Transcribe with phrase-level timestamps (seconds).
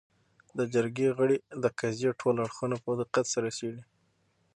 [0.57, 3.83] د جرګې غړي د قضیې ټول اړخونه په دقت سره څېړي